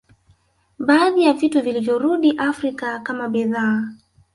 Baadhi 0.79 1.23
ya 1.23 1.33
vitu 1.33 1.61
vilivyorudi 1.61 2.37
Afrika 2.37 2.99
kama 2.99 3.29
bidhaa 3.29 3.87